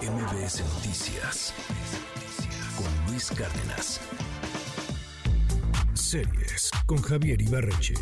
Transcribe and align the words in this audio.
MBS 0.00 0.62
Noticias 0.74 1.52
con 2.76 2.86
Luis 3.10 3.30
Cárdenas. 3.30 4.00
Series 5.94 6.70
con 6.86 7.02
Javier 7.02 7.40
Ibarreche. 7.42 7.94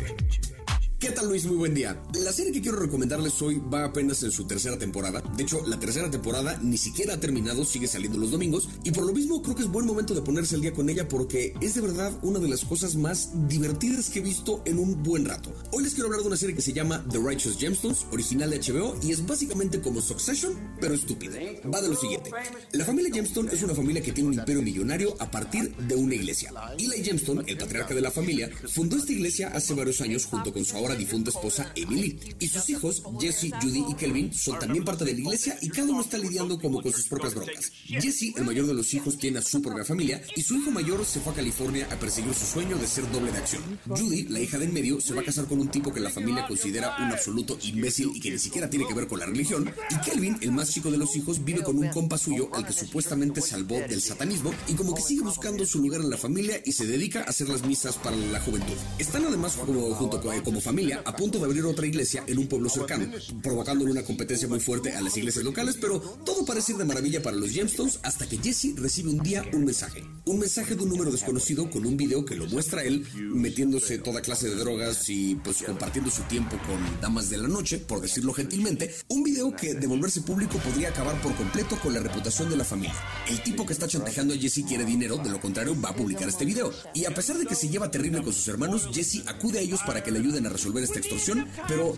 ¿Qué 1.01 1.09
tal 1.09 1.29
Luis? 1.29 1.45
Muy 1.45 1.55
buen 1.55 1.73
día. 1.73 1.99
La 2.13 2.31
serie 2.31 2.51
que 2.51 2.61
quiero 2.61 2.77
recomendarles 2.77 3.41
hoy 3.41 3.59
va 3.73 3.85
apenas 3.85 4.21
en 4.21 4.31
su 4.31 4.45
tercera 4.45 4.77
temporada. 4.77 5.19
De 5.35 5.41
hecho, 5.41 5.65
la 5.65 5.79
tercera 5.79 6.11
temporada 6.11 6.59
ni 6.61 6.77
siquiera 6.77 7.15
ha 7.15 7.19
terminado, 7.19 7.65
sigue 7.65 7.87
saliendo 7.87 8.19
los 8.19 8.29
domingos. 8.29 8.69
Y 8.83 8.91
por 8.91 9.07
lo 9.07 9.11
mismo 9.11 9.41
creo 9.41 9.55
que 9.55 9.63
es 9.63 9.67
buen 9.67 9.87
momento 9.87 10.13
de 10.13 10.21
ponerse 10.21 10.53
al 10.53 10.61
día 10.61 10.73
con 10.73 10.91
ella 10.91 11.07
porque 11.07 11.55
es 11.59 11.73
de 11.73 11.81
verdad 11.81 12.13
una 12.21 12.37
de 12.37 12.47
las 12.47 12.63
cosas 12.65 12.95
más 12.95 13.31
divertidas 13.47 14.11
que 14.11 14.19
he 14.19 14.21
visto 14.21 14.61
en 14.63 14.77
un 14.77 15.01
buen 15.01 15.25
rato. 15.25 15.51
Hoy 15.71 15.83
les 15.83 15.95
quiero 15.95 16.05
hablar 16.05 16.21
de 16.21 16.27
una 16.27 16.37
serie 16.37 16.55
que 16.55 16.61
se 16.61 16.71
llama 16.71 17.03
The 17.09 17.17
Righteous 17.17 17.57
Gemstones, 17.57 18.05
original 18.11 18.51
de 18.51 18.59
HBO, 18.59 18.95
y 19.01 19.11
es 19.11 19.25
básicamente 19.25 19.81
como 19.81 20.01
Succession, 20.01 20.53
pero 20.79 20.93
estúpida. 20.93 21.35
Va 21.73 21.81
de 21.81 21.89
lo 21.89 21.95
siguiente. 21.95 22.29
La 22.73 22.85
familia 22.85 23.11
Gemstone 23.11 23.51
es 23.51 23.63
una 23.63 23.73
familia 23.73 24.03
que 24.03 24.11
tiene 24.11 24.29
un 24.29 24.35
imperio 24.35 24.61
millonario 24.61 25.15
a 25.17 25.31
partir 25.31 25.75
de 25.77 25.95
una 25.95 26.13
iglesia. 26.13 26.51
Eli 26.77 27.03
Gemstone, 27.03 27.43
el 27.47 27.57
patriarca 27.57 27.95
de 27.95 28.01
la 28.01 28.11
familia, 28.11 28.51
fundó 28.71 28.97
esta 28.97 29.11
iglesia 29.11 29.47
hace 29.47 29.73
varios 29.73 29.99
años 30.01 30.27
junto 30.27 30.53
con 30.53 30.63
su 30.63 30.77
ahora 30.77 30.90
difunta 30.95 31.29
esposa 31.29 31.71
Emily. 31.75 32.19
Y 32.39 32.47
sus 32.47 32.69
hijos, 32.69 33.03
Jesse, 33.19 33.51
Judy 33.61 33.85
y 33.89 33.93
Kelvin, 33.95 34.33
son 34.33 34.59
también 34.59 34.83
parte 34.83 35.05
de 35.05 35.13
la 35.13 35.19
iglesia 35.19 35.57
y 35.61 35.69
cada 35.69 35.89
uno 35.89 36.01
está 36.01 36.17
lidiando 36.17 36.59
como 36.59 36.81
con 36.81 36.91
sus 36.91 37.07
propias 37.07 37.33
broncas. 37.35 37.71
Jesse, 37.85 38.33
el 38.35 38.45
mayor 38.45 38.67
de 38.67 38.73
los 38.73 38.93
hijos, 38.93 39.17
tiene 39.17 39.39
a 39.39 39.41
su 39.41 39.61
propia 39.61 39.83
familia 39.83 40.21
y 40.35 40.41
su 40.41 40.55
hijo 40.55 40.71
mayor 40.71 41.05
se 41.05 41.19
fue 41.19 41.33
a 41.33 41.35
California 41.35 41.87
a 41.91 41.95
perseguir 41.99 42.33
su 42.33 42.45
sueño 42.45 42.77
de 42.77 42.87
ser 42.87 43.09
doble 43.11 43.31
de 43.31 43.37
acción. 43.37 43.61
Judy, 43.87 44.23
la 44.23 44.39
hija 44.39 44.57
del 44.57 44.71
medio, 44.71 44.99
se 45.01 45.13
va 45.13 45.21
a 45.21 45.25
casar 45.25 45.45
con 45.45 45.59
un 45.59 45.69
tipo 45.69 45.93
que 45.93 45.99
la 45.99 46.09
familia 46.09 46.47
considera 46.47 46.95
un 46.99 47.11
absoluto 47.11 47.57
imbécil 47.63 48.11
y 48.13 48.19
que 48.19 48.31
ni 48.31 48.39
siquiera 48.39 48.69
tiene 48.69 48.87
que 48.87 48.93
ver 48.93 49.07
con 49.07 49.19
la 49.19 49.25
religión. 49.25 49.71
Y 49.89 50.09
Kelvin, 50.09 50.37
el 50.41 50.51
más 50.51 50.71
chico 50.71 50.91
de 50.91 50.97
los 50.97 51.15
hijos, 51.15 51.43
vive 51.43 51.63
con 51.63 51.77
un 51.77 51.89
compa 51.89 52.17
suyo 52.17 52.49
al 52.53 52.65
que 52.65 52.73
supuestamente 52.73 53.41
salvó 53.41 53.75
del 53.75 54.01
satanismo 54.01 54.53
y 54.67 54.73
como 54.73 54.95
que 54.95 55.01
sigue 55.01 55.21
buscando 55.21 55.65
su 55.65 55.79
lugar 55.79 56.01
en 56.01 56.09
la 56.09 56.17
familia 56.17 56.61
y 56.65 56.71
se 56.71 56.85
dedica 56.85 57.21
a 57.21 57.29
hacer 57.29 57.49
las 57.49 57.65
misas 57.65 57.95
para 57.97 58.15
la 58.15 58.39
juventud. 58.39 58.75
Están 58.97 59.25
además 59.25 59.55
como, 59.55 59.93
junto 59.95 60.21
con, 60.21 60.39
como 60.41 60.61
familia 60.61 60.80
a 60.89 61.15
punto 61.15 61.39
de 61.39 61.45
abrir 61.45 61.63
otra 61.65 61.85
iglesia 61.85 62.23
en 62.27 62.37
un 62.37 62.47
pueblo 62.47 62.69
cercano, 62.69 63.07
provocándole 63.43 63.91
una 63.91 64.03
competencia 64.03 64.47
muy 64.47 64.59
fuerte 64.59 64.93
a 64.93 65.01
las 65.01 65.15
iglesias 65.15 65.45
locales, 65.45 65.77
pero 65.79 65.99
todo 65.99 66.45
parece 66.45 66.73
ir 66.73 66.77
de 66.77 66.85
maravilla 66.85 67.21
para 67.21 67.37
los 67.37 67.51
Gemstones 67.51 67.99
hasta 68.03 68.27
que 68.27 68.37
Jesse 68.37 68.75
recibe 68.75 69.09
un 69.09 69.19
día 69.19 69.43
un 69.53 69.65
mensaje. 69.65 70.03
Un 70.25 70.39
mensaje 70.39 70.75
de 70.75 70.83
un 70.83 70.89
número 70.89 71.11
desconocido 71.11 71.69
con 71.69 71.85
un 71.85 71.97
video 71.97 72.25
que 72.25 72.35
lo 72.35 72.47
muestra 72.47 72.83
él 72.83 73.05
metiéndose 73.15 73.99
toda 73.99 74.21
clase 74.21 74.49
de 74.49 74.55
drogas 74.55 75.09
y 75.09 75.35
pues 75.35 75.63
compartiendo 75.63 76.09
su 76.09 76.23
tiempo 76.23 76.57
con 76.65 77.01
damas 77.01 77.29
de 77.29 77.37
la 77.37 77.47
noche, 77.47 77.77
por 77.77 78.01
decirlo 78.01 78.33
gentilmente. 78.33 78.93
Un 79.09 79.23
video 79.23 79.55
que 79.55 79.73
de 79.73 79.87
volverse 79.87 80.21
público 80.21 80.57
podría 80.59 80.89
acabar 80.89 81.19
por 81.21 81.35
completo 81.35 81.77
con 81.79 81.93
la 81.93 81.99
reputación 81.99 82.49
de 82.49 82.57
la 82.57 82.63
familia. 82.63 82.95
El 83.29 83.41
tipo 83.43 83.65
que 83.65 83.73
está 83.73 83.87
chantajeando 83.87 84.33
a 84.33 84.37
Jesse 84.37 84.63
quiere 84.67 84.85
dinero, 84.85 85.17
de 85.17 85.29
lo 85.29 85.39
contrario 85.39 85.79
va 85.79 85.89
a 85.89 85.95
publicar 85.95 86.29
este 86.29 86.45
video. 86.45 86.71
Y 86.93 87.05
a 87.05 87.13
pesar 87.13 87.37
de 87.37 87.45
que 87.45 87.55
se 87.55 87.69
lleva 87.69 87.91
terrible 87.91 88.21
con 88.21 88.33
sus 88.33 88.47
hermanos, 88.47 88.87
Jesse 88.93 89.23
acude 89.27 89.59
a 89.59 89.61
ellos 89.61 89.81
para 89.85 90.03
que 90.03 90.11
le 90.11 90.19
ayuden 90.19 90.45
a 90.45 90.49
resolver 90.49 90.70
esta 90.79 90.99
extorsión 90.99 91.47
pero 91.67 91.93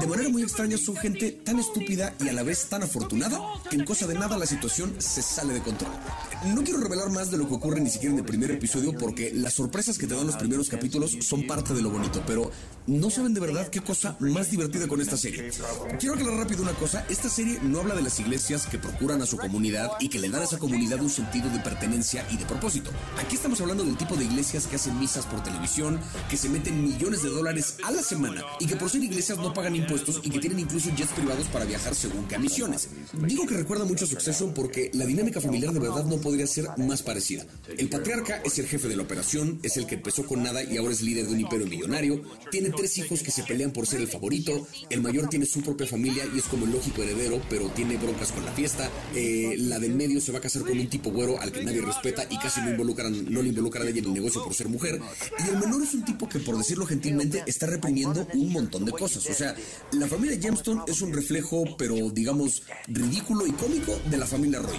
de 0.00 0.06
manera 0.06 0.28
muy 0.28 0.42
extraña 0.42 0.76
son 0.76 0.96
gente 0.96 1.32
tan 1.32 1.58
estúpida 1.58 2.14
y 2.20 2.28
a 2.28 2.32
la 2.32 2.42
vez 2.42 2.66
tan 2.66 2.82
afortunada 2.82 3.40
que 3.70 3.76
en 3.76 3.84
cosa 3.84 4.06
de 4.06 4.14
nada 4.14 4.36
la 4.36 4.46
situación 4.46 4.94
se 4.98 5.22
sale 5.22 5.54
de 5.54 5.62
control. 5.62 5.90
No 6.46 6.62
quiero 6.62 6.80
revelar 6.80 7.10
más 7.10 7.30
de 7.30 7.38
lo 7.38 7.48
que 7.48 7.54
ocurre 7.54 7.80
ni 7.80 7.90
siquiera 7.90 8.12
en 8.12 8.20
el 8.20 8.24
primer 8.24 8.50
episodio 8.50 8.92
porque 8.92 9.32
las 9.34 9.54
sorpresas 9.54 9.98
que 9.98 10.06
te 10.06 10.14
dan 10.14 10.26
los 10.26 10.36
primeros 10.36 10.68
capítulos 10.68 11.16
son 11.20 11.46
parte 11.46 11.74
de 11.74 11.82
lo 11.82 11.90
bonito, 11.90 12.22
pero 12.26 12.50
no 12.86 13.10
saben 13.10 13.34
de 13.34 13.40
verdad 13.40 13.68
qué 13.68 13.80
cosa 13.80 14.16
más 14.20 14.50
divertida 14.50 14.86
con 14.86 15.00
esta 15.00 15.16
serie. 15.16 15.50
Quiero 15.98 16.14
aclarar 16.14 16.38
rápido 16.38 16.62
una 16.62 16.72
cosa, 16.72 17.04
esta 17.08 17.28
serie 17.28 17.58
no 17.62 17.80
habla 17.80 17.94
de 17.94 18.02
las 18.02 18.18
iglesias 18.20 18.66
que 18.66 18.78
procuran 18.78 19.20
a 19.22 19.26
su 19.26 19.36
comunidad 19.36 19.90
y 20.00 20.08
que 20.08 20.18
le 20.18 20.30
dan 20.30 20.42
a 20.42 20.44
esa 20.44 20.58
comunidad 20.58 21.00
un 21.00 21.10
sentido 21.10 21.50
de 21.50 21.58
pertenencia 21.60 22.26
y 22.30 22.36
de 22.36 22.44
propósito. 22.46 22.90
Aquí 23.18 23.36
estamos 23.36 23.60
hablando 23.60 23.84
del 23.84 23.96
tipo 23.96 24.16
de 24.16 24.24
iglesias 24.24 24.66
que 24.66 24.76
hacen 24.76 24.98
misas 24.98 25.26
por 25.26 25.42
televisión, 25.42 26.00
que 26.30 26.36
se 26.36 26.48
meten 26.48 26.82
millones 26.82 27.22
de 27.22 27.30
dólares 27.30 27.76
a 27.84 27.90
la 27.90 28.02
semana 28.08 28.42
y 28.58 28.66
que 28.66 28.76
por 28.76 28.88
ser 28.88 29.02
iglesias 29.02 29.38
no 29.38 29.52
pagan 29.52 29.76
impuestos 29.76 30.20
y 30.22 30.30
que 30.30 30.38
tienen 30.38 30.60
incluso 30.60 30.90
jets 30.94 31.12
privados 31.12 31.46
para 31.48 31.64
viajar 31.64 31.94
según 31.94 32.26
qué. 32.26 32.38
Digo 33.26 33.46
que 33.46 33.56
recuerda 33.56 33.84
mucho 33.84 34.04
a 34.04 34.08
Succession 34.08 34.54
porque 34.54 34.90
la 34.94 35.04
dinámica 35.04 35.40
familiar 35.40 35.72
de 35.72 35.80
verdad 35.80 36.04
no 36.04 36.16
podría 36.18 36.46
ser 36.46 36.68
más 36.78 37.02
parecida. 37.02 37.44
El 37.76 37.88
patriarca 37.88 38.40
es 38.44 38.58
el 38.58 38.66
jefe 38.66 38.88
de 38.88 38.96
la 38.96 39.02
operación, 39.02 39.58
es 39.62 39.76
el 39.76 39.86
que 39.86 39.96
empezó 39.96 40.24
con 40.24 40.42
nada 40.42 40.62
y 40.62 40.76
ahora 40.76 40.92
es 40.92 41.02
líder 41.02 41.26
de 41.26 41.32
un 41.34 41.40
imperio 41.40 41.66
millonario, 41.66 42.22
tiene 42.50 42.70
tres 42.70 42.96
hijos 42.98 43.22
que 43.22 43.30
se 43.30 43.42
pelean 43.42 43.72
por 43.72 43.86
ser 43.86 44.00
el 44.00 44.08
favorito, 44.08 44.66
el 44.88 45.02
mayor 45.02 45.28
tiene 45.28 45.46
su 45.46 45.60
propia 45.62 45.86
familia 45.86 46.24
y 46.34 46.38
es 46.38 46.44
como 46.44 46.64
el 46.64 46.72
lógico 46.72 47.02
heredero, 47.02 47.40
pero 47.50 47.68
tiene 47.70 47.96
broncas 47.96 48.32
con 48.32 48.44
la 48.44 48.52
fiesta, 48.52 48.90
eh, 49.14 49.56
la 49.58 49.78
del 49.78 49.94
medio 49.94 50.20
se 50.20 50.32
va 50.32 50.38
a 50.38 50.42
casar 50.42 50.62
con 50.62 50.78
un 50.78 50.88
tipo 50.88 51.10
güero 51.10 51.40
al 51.40 51.52
que 51.52 51.62
nadie 51.62 51.82
respeta 51.82 52.26
y 52.30 52.38
casi 52.38 52.60
no 52.60 52.70
involucran, 52.70 53.30
no 53.30 53.42
le 53.42 53.48
involucran 53.48 53.86
a 53.86 53.90
ella 53.90 53.98
en 53.98 54.06
el 54.06 54.14
negocio 54.14 54.42
por 54.42 54.54
ser 54.54 54.68
mujer, 54.68 55.00
y 55.44 55.48
el 55.48 55.58
menor 55.58 55.82
es 55.82 55.94
un 55.94 56.04
tipo 56.04 56.28
que 56.28 56.38
por 56.38 56.56
decirlo 56.56 56.86
gentilmente 56.86 57.42
está 57.46 57.66
un 58.06 58.52
montón 58.52 58.84
de 58.84 58.92
cosas. 58.92 59.26
O 59.28 59.34
sea, 59.34 59.54
la 59.92 60.06
familia 60.06 60.38
Gemstone 60.40 60.82
es 60.86 61.00
un 61.00 61.12
reflejo, 61.12 61.64
pero 61.76 62.10
digamos, 62.10 62.62
ridículo 62.86 63.46
y 63.46 63.52
cómico 63.52 63.98
de 64.10 64.16
la 64.16 64.26
familia 64.26 64.60
Roy. 64.60 64.78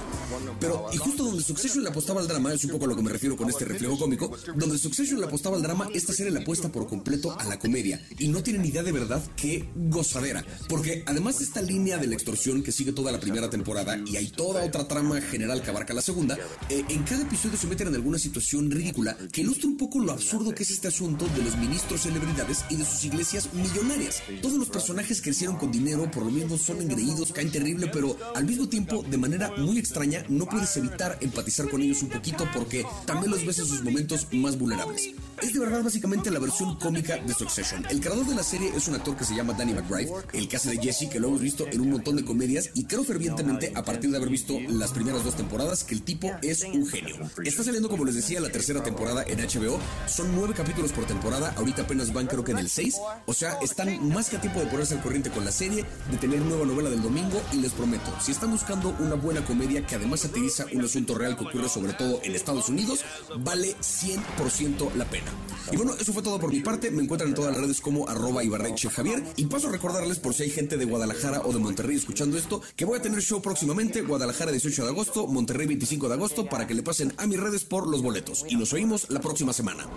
Pero, 0.59 0.87
y 0.91 0.97
justo 0.97 1.23
donde 1.23 1.43
Succession 1.43 1.83
le 1.83 1.89
apostaba 1.89 2.21
al 2.21 2.27
drama, 2.27 2.53
es 2.53 2.63
un 2.63 2.71
poco 2.71 2.85
a 2.85 2.87
lo 2.87 2.95
que 2.95 3.01
me 3.01 3.11
refiero 3.11 3.35
con 3.35 3.49
este 3.49 3.65
reflejo 3.65 3.97
cómico, 3.97 4.31
donde 4.55 4.77
Succession 4.77 5.19
le 5.19 5.25
apostaba 5.25 5.55
al 5.55 5.63
drama, 5.63 5.89
esta 5.93 6.13
serie 6.13 6.31
le 6.31 6.41
apuesta 6.41 6.71
por 6.71 6.87
completo 6.87 7.37
a 7.39 7.45
la 7.45 7.59
comedia. 7.59 8.01
Y 8.17 8.27
no 8.27 8.43
tienen 8.43 8.65
idea 8.65 8.83
de 8.83 8.91
verdad 8.91 9.23
qué 9.35 9.69
gozadera. 9.75 10.45
Porque 10.67 11.03
además 11.05 11.39
de 11.39 11.45
esta 11.45 11.61
línea 11.61 11.97
de 11.97 12.07
la 12.07 12.15
extorsión 12.15 12.63
que 12.63 12.71
sigue 12.71 12.91
toda 12.91 13.11
la 13.11 13.19
primera 13.19 13.49
temporada, 13.49 13.99
y 14.05 14.17
hay 14.17 14.27
toda 14.27 14.63
otra 14.63 14.87
trama 14.87 15.21
general 15.21 15.61
que 15.61 15.69
abarca 15.69 15.93
la 15.93 16.01
segunda, 16.01 16.37
eh, 16.69 16.83
en 16.87 17.03
cada 17.03 17.23
episodio 17.23 17.57
se 17.57 17.67
meten 17.67 17.87
en 17.87 17.95
alguna 17.95 18.19
situación 18.19 18.69
ridícula 18.71 19.17
que 19.31 19.41
ilustra 19.41 19.67
un 19.67 19.77
poco 19.77 19.99
lo 19.99 20.11
absurdo 20.11 20.53
que 20.53 20.63
es 20.63 20.71
este 20.71 20.87
asunto 20.87 21.25
de 21.35 21.43
los 21.43 21.57
ministros 21.57 22.01
celebridades 22.01 22.63
y 22.69 22.75
de 22.75 22.85
sus 22.85 23.05
iglesias 23.09 23.49
millonarias. 23.53 24.23
Todos 24.41 24.57
los 24.57 24.69
personajes 24.69 25.21
crecieron 25.21 25.57
con 25.57 25.71
dinero, 25.71 26.09
por 26.09 26.23
lo 26.23 26.31
mismo 26.31 26.57
son 26.57 26.81
engreídos, 26.81 27.33
caen 27.33 27.51
terrible, 27.51 27.89
pero 27.91 28.15
al 28.35 28.45
mismo 28.45 28.69
tiempo, 28.69 29.03
de 29.03 29.17
manera 29.17 29.51
muy 29.57 29.77
extraña, 29.79 30.23
no 30.29 30.45
puedes 30.45 30.75
evitar 30.77 31.17
empatizar 31.21 31.69
con 31.69 31.81
ellos 31.81 32.01
un 32.03 32.09
poquito 32.09 32.47
porque 32.53 32.85
también 33.05 33.31
los 33.31 33.45
ves 33.45 33.59
en 33.59 33.65
sus 33.65 33.83
momentos 33.83 34.27
más 34.31 34.57
vulnerables. 34.57 35.09
Es 35.41 35.53
de 35.53 35.59
verdad 35.59 35.83
básicamente 35.83 36.31
la 36.31 36.39
versión 36.39 36.75
cómica 36.77 37.17
de 37.17 37.33
Succession. 37.33 37.85
El 37.89 38.01
creador 38.01 38.25
de 38.25 38.35
la 38.35 38.43
serie 38.43 38.71
es 38.75 38.87
un 38.87 38.95
actor 38.95 39.15
que 39.15 39.23
se 39.23 39.35
llama 39.35 39.53
Danny 39.53 39.73
McBride, 39.73 40.11
el 40.33 40.49
hace 40.55 40.71
de 40.71 40.77
Jesse, 40.77 41.09
que 41.09 41.19
lo 41.19 41.29
hemos 41.29 41.41
visto 41.41 41.65
en 41.67 41.81
un 41.81 41.91
montón 41.91 42.15
de 42.15 42.25
comedias 42.25 42.69
y 42.73 42.83
creo 42.83 43.03
fervientemente 43.03 43.71
a 43.75 43.83
partir 43.83 44.11
de 44.11 44.17
haber 44.17 44.29
visto 44.29 44.59
las 44.67 44.91
primeras 44.91 45.23
dos 45.23 45.35
temporadas 45.35 45.83
que 45.83 45.95
el 45.95 46.01
tipo 46.01 46.31
es 46.41 46.63
un 46.63 46.85
genio. 46.85 47.15
Está 47.43 47.63
saliendo, 47.63 47.89
como 47.89 48.05
les 48.05 48.15
decía, 48.15 48.39
la 48.39 48.51
tercera 48.51 48.83
temporada 48.83 49.23
en 49.25 49.39
HBO. 49.39 49.79
Son 50.07 50.33
nueve 50.35 50.53
capítulos 50.55 50.91
por 50.91 51.05
temporada, 51.05 51.53
ahorita 51.57 51.83
apenas 51.83 52.11
van 52.11 52.27
creo 52.27 52.43
que 52.43 52.51
en 52.51 52.59
el 52.59 52.69
6. 52.69 52.95
O 53.25 53.33
sea, 53.33 53.57
están 53.61 54.09
más 54.09 54.29
que 54.29 54.37
a 54.37 54.41
tiempo 54.41 54.59
de 54.59 54.67
ponerse 54.67 54.95
al 54.95 55.01
corriente 55.01 55.29
con 55.29 55.45
la 55.45 55.51
serie, 55.51 55.85
de 56.11 56.17
tener 56.17 56.41
nueva 56.41 56.65
novela 56.65 56.89
del 56.89 57.01
domingo 57.01 57.41
y 57.53 57.57
les 57.57 57.71
prometo, 57.71 58.13
si 58.21 58.31
están 58.31 58.51
buscando 58.51 58.95
una 58.99 59.15
buena 59.15 59.43
comedia 59.45 59.85
que 59.85 59.95
además 59.95 60.21
satiriza 60.21 60.65
un 60.73 60.83
asunto 60.83 61.15
real 61.15 61.37
que 61.37 61.45
ocurre 61.45 61.69
sobre 61.69 61.93
todo 61.93 62.19
en 62.23 62.35
Estados 62.35 62.69
Unidos, 62.69 63.03
vale 63.39 63.75
100% 63.77 64.93
la 64.95 65.05
pena. 65.05 65.31
Y 65.71 65.77
bueno, 65.77 65.93
eso 65.99 66.13
fue 66.13 66.23
todo 66.23 66.39
por 66.39 66.51
mi 66.51 66.61
parte. 66.61 66.89
Me 66.91 67.03
encuentran 67.03 67.29
en 67.29 67.35
todas 67.35 67.51
las 67.51 67.61
redes 67.61 67.81
como 67.81 68.07
arroba 68.07 68.43
Ibarreche 68.43 68.89
Javier. 68.89 69.23
Y 69.35 69.45
paso 69.45 69.67
a 69.67 69.71
recordarles 69.71 70.19
por 70.19 70.33
si 70.33 70.43
hay 70.43 70.49
gente 70.49 70.77
de 70.77 70.85
Guadalajara 70.85 71.41
o 71.43 71.53
de 71.53 71.59
Monterrey 71.59 71.95
escuchando 71.95 72.37
esto, 72.37 72.61
que 72.75 72.85
voy 72.85 72.99
a 72.99 73.01
tener 73.01 73.21
show 73.21 73.41
próximamente, 73.41 74.01
Guadalajara 74.01 74.51
18 74.51 74.83
de 74.83 74.89
agosto, 74.89 75.27
Monterrey 75.27 75.67
25 75.67 76.07
de 76.07 76.13
agosto, 76.15 76.45
para 76.45 76.65
que 76.65 76.73
le 76.73 76.83
pasen 76.83 77.13
a 77.17 77.27
mis 77.27 77.39
redes 77.39 77.65
por 77.65 77.87
los 77.87 78.01
boletos. 78.01 78.45
Y 78.49 78.55
nos 78.55 78.73
oímos 78.73 79.09
la 79.09 79.19
próxima 79.19 79.53
semana. 79.53 79.87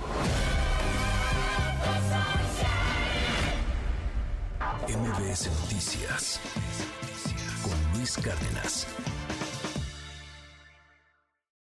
MBS 4.88 5.48
Noticias 5.60 6.40
con 7.62 7.72
Luis 7.94 8.16
Cárdenas. 8.16 8.86